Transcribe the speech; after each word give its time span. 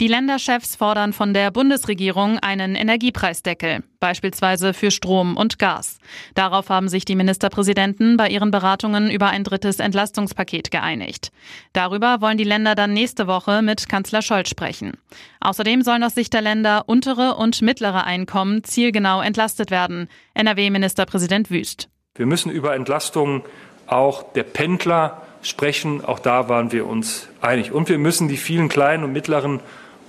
Die 0.00 0.08
Länderchefs 0.08 0.74
fordern 0.74 1.12
von 1.12 1.32
der 1.32 1.50
Bundesregierung 1.50 2.38
einen 2.40 2.74
Energiepreisdeckel, 2.74 3.84
beispielsweise 4.00 4.74
für 4.74 4.90
Strom 4.90 5.36
und 5.36 5.60
Gas. 5.60 5.98
Darauf 6.34 6.70
haben 6.70 6.88
sich 6.88 7.04
die 7.04 7.14
Ministerpräsidenten 7.14 8.16
bei 8.16 8.28
ihren 8.28 8.50
Beratungen 8.50 9.10
über 9.10 9.28
ein 9.28 9.44
drittes 9.44 9.78
Entlastungspaket 9.78 10.70
geeinigt. 10.72 11.30
Darüber 11.72 12.20
wollen 12.20 12.38
die 12.38 12.44
Länder 12.44 12.74
dann 12.74 12.92
nächste 12.92 13.26
Woche 13.28 13.62
mit 13.62 13.88
Kanzler 13.88 14.22
Scholz 14.22 14.48
sprechen. 14.48 14.92
Außerdem 15.40 15.82
sollen 15.82 16.02
aus 16.02 16.14
Sicht 16.14 16.32
der 16.32 16.42
Länder 16.42 16.84
untere 16.86 17.36
und 17.36 17.62
mittlere 17.62 18.04
Einkommen 18.04 18.64
zielgenau 18.64 19.20
entlastet 19.20 19.70
werden. 19.70 20.08
NRW-Ministerpräsident 20.34 21.50
Wüst. 21.50 21.88
Wir 22.16 22.26
müssen 22.26 22.50
über 22.50 22.74
Entlastungen 22.74 23.42
auch 23.86 24.32
der 24.32 24.42
Pendler 24.42 25.22
sprechen. 25.42 26.04
Auch 26.04 26.18
da 26.18 26.48
waren 26.48 26.72
wir 26.72 26.86
uns 26.86 27.28
einig. 27.40 27.72
Und 27.72 27.88
wir 27.88 27.98
müssen 27.98 28.28
die 28.28 28.36
vielen 28.36 28.68
kleinen 28.68 29.04
und 29.04 29.12
mittleren 29.12 29.60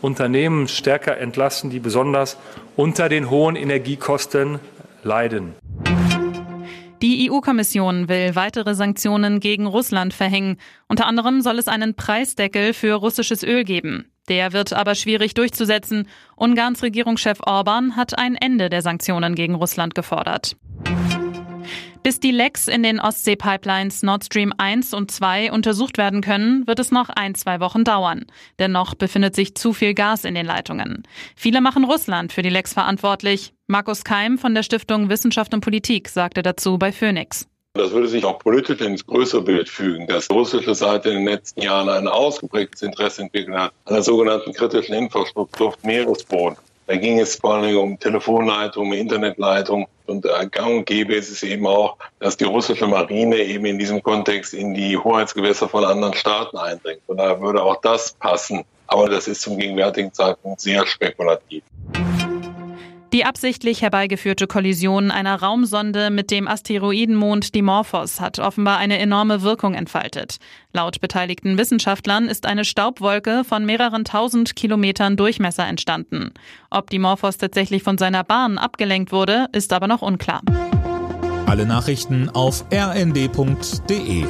Unternehmen 0.04 0.68
stärker 0.68 1.18
entlasten, 1.18 1.70
die 1.70 1.80
besonders 1.80 2.38
unter 2.76 3.08
den 3.08 3.30
hohen 3.30 3.56
Energiekosten 3.56 4.60
leiden. 5.02 5.54
Die 7.02 7.30
EU-Kommission 7.30 8.08
will 8.10 8.36
weitere 8.36 8.76
Sanktionen 8.76 9.40
gegen 9.40 9.66
Russland 9.66 10.14
verhängen. 10.14 10.58
Unter 10.88 11.06
anderem 11.06 11.42
soll 11.42 11.58
es 11.58 11.68
einen 11.68 11.96
Preisdeckel 11.96 12.74
für 12.74 12.94
russisches 12.94 13.44
Öl 13.44 13.64
geben. 13.64 14.12
Der 14.30 14.54
wird 14.54 14.72
aber 14.72 14.96
schwierig 14.96 15.34
durchzusetzen. 15.34 16.08
Ungarns 16.36 16.82
Regierungschef 16.82 17.40
Orban 17.46 17.96
hat 17.96 18.18
ein 18.18 18.36
Ende 18.36 18.70
der 18.70 18.82
Sanktionen 18.82 19.36
gegen 19.36 19.56
Russland 19.56 19.96
gefordert. 19.96 20.56
Bis 22.04 22.20
die 22.20 22.32
Lecks 22.32 22.68
in 22.68 22.84
den 22.84 23.00
Ostsee-Pipelines 23.00 24.04
Nord 24.04 24.26
Stream 24.26 24.52
1 24.58 24.94
und 24.94 25.10
2 25.10 25.54
untersucht 25.54 25.98
werden 25.98 26.20
können, 26.20 26.68
wird 26.68 26.80
es 26.80 26.92
noch 26.92 27.08
ein, 27.08 27.34
zwei 27.34 27.62
Wochen 27.62 27.86
dauern. 27.86 28.26
Dennoch 28.60 28.94
befindet 28.94 29.36
sich 29.36 29.56
zu 29.56 29.72
viel 29.72 29.94
Gas 29.94 30.26
in 30.26 30.36
den 30.36 30.46
Leitungen. 30.46 31.04
Viele 31.38 31.62
machen 31.62 31.86
Russland 31.86 32.34
für 32.34 32.42
die 32.42 32.50
Lecks 32.50 32.74
verantwortlich. 32.74 33.54
Markus 33.68 34.04
Keim 34.04 34.38
von 34.38 34.54
der 34.54 34.64
Stiftung 34.64 35.08
Wissenschaft 35.08 35.54
und 35.54 35.62
Politik 35.62 36.10
sagte 36.10 36.42
dazu 36.42 36.78
bei 36.78 36.92
Phoenix. 36.92 37.48
Das 37.74 37.92
würde 37.92 38.10
sich 38.10 38.26
auch 38.26 38.38
politisch 38.38 38.82
ins 38.82 39.06
größere 39.06 39.42
Bild 39.42 39.70
fügen, 39.70 40.06
dass 40.08 40.28
die 40.28 40.34
russische 40.34 40.76
Seite 40.76 41.10
in 41.10 41.20
den 41.20 41.28
letzten 41.28 41.62
Jahren 41.62 41.88
ein 41.88 42.10
ausgeprägtes 42.10 42.82
Interesse 42.82 43.22
entwickelt 43.22 43.58
hat 43.58 43.74
an 43.86 43.94
der 43.94 44.04
sogenannten 44.04 44.52
kritischen 44.52 44.94
Infrastruktur 44.94 45.74
Meeresboden. 45.84 46.58
Da 46.86 46.98
ging 46.98 47.20
es 47.20 47.36
vor 47.36 47.56
allem 47.56 47.78
um 47.78 48.00
Telefonleitungen, 48.00 48.98
Internetleitungen. 48.98 49.88
Und 50.06 50.26
äh, 50.26 50.48
gang 50.52 50.78
und 50.78 50.86
gäbe 50.86 51.16
ist 51.16 51.30
es 51.30 51.44
eben 51.44 51.66
auch, 51.66 51.98
dass 52.20 52.36
die 52.36 52.44
russische 52.44 52.88
Marine 52.88 53.38
eben 53.38 53.66
in 53.66 53.80
diesem 53.80 54.04
Kontext 54.04 54.54
in 54.54 54.74
die 54.74 54.98
Hoheitsgewässer 54.98 55.70
von 55.70 55.86
anderen 55.86 56.14
Staaten 56.14 56.58
eindringt. 56.58 57.02
Von 57.08 57.18
daher 57.18 57.40
würde 57.40 57.64
auch 57.64 57.80
das 57.82 58.14
passen. 58.14 58.66
Aber 58.88 59.08
das 59.08 59.28
ist 59.28 59.42
zum 59.42 59.58
gegenwärtigen 59.58 60.14
Zeitpunkt 60.14 60.60
sehr 60.60 60.86
spekulativ. 60.86 61.64
Die 63.14 63.26
absichtlich 63.26 63.84
herbeigeführte 63.84 64.48
Kollision 64.48 65.12
einer 65.12 65.40
Raumsonde 65.40 66.10
mit 66.10 66.32
dem 66.32 66.48
Asteroidenmond 66.48 67.54
Dimorphos 67.54 68.20
hat 68.20 68.40
offenbar 68.40 68.80
eine 68.80 68.98
enorme 68.98 69.44
Wirkung 69.44 69.76
entfaltet. 69.76 70.38
Laut 70.74 71.00
beteiligten 71.00 71.60
Wissenschaftlern 71.60 72.28
ist 72.28 72.48
eine 72.48 72.66
Staubwolke 72.66 73.44
von 73.44 73.68
mehreren 73.68 74.04
tausend 74.04 74.56
Kilometern 74.56 75.16
Durchmesser 75.16 75.68
entstanden. 75.68 76.32
Ob 76.72 76.90
Dimorphos 76.90 77.38
tatsächlich 77.38 77.84
von 77.84 78.00
seiner 78.00 78.24
Bahn 78.24 78.58
abgelenkt 78.58 79.12
wurde, 79.12 79.46
ist 79.52 79.74
aber 79.74 79.88
noch 79.88 80.02
unklar. 80.02 80.42
Alle 81.46 81.68
Nachrichten 81.68 82.32
auf 82.32 82.66
rnd.de 82.74 84.26